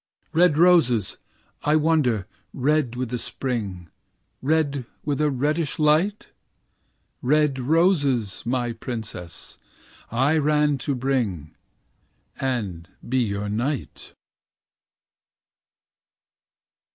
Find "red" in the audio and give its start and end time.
0.33-0.57, 2.55-2.95, 4.41-4.87, 7.21-7.59